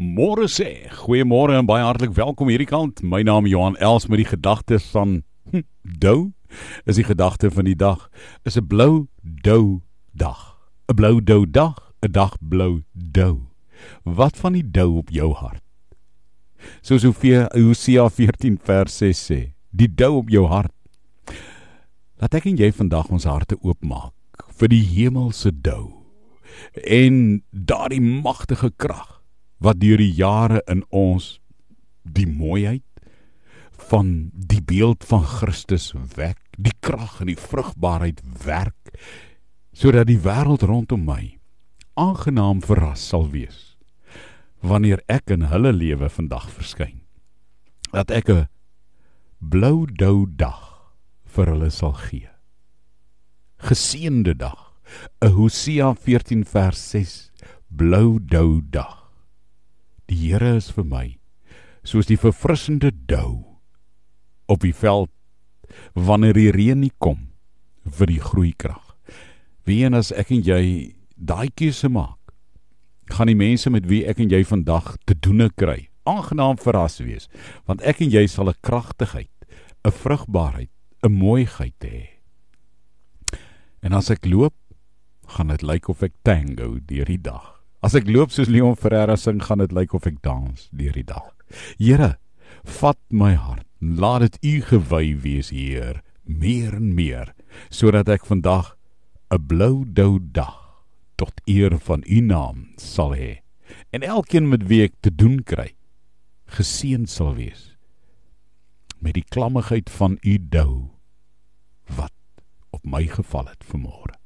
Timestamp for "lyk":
85.62-85.88, 89.72-89.94